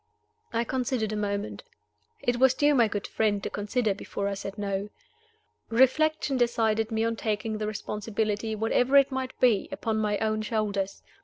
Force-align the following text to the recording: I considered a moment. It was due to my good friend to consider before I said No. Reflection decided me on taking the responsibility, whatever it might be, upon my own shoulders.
I 0.51 0.63
considered 0.63 1.11
a 1.11 1.15
moment. 1.15 1.61
It 2.23 2.37
was 2.39 2.55
due 2.55 2.69
to 2.69 2.73
my 2.73 2.87
good 2.87 3.05
friend 3.05 3.37
to 3.43 3.51
consider 3.51 3.93
before 3.93 4.27
I 4.27 4.33
said 4.33 4.57
No. 4.57 4.89
Reflection 5.69 6.37
decided 6.37 6.89
me 6.91 7.03
on 7.03 7.15
taking 7.15 7.59
the 7.59 7.67
responsibility, 7.67 8.55
whatever 8.55 8.97
it 8.97 9.11
might 9.11 9.39
be, 9.39 9.69
upon 9.71 9.97
my 9.99 10.17
own 10.17 10.41
shoulders. 10.41 11.03